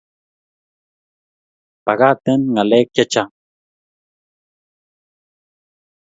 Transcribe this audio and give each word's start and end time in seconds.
Pakaten 1.85 2.39
Ngalek 2.53 2.87
che 2.95 3.03
chang 3.11 3.33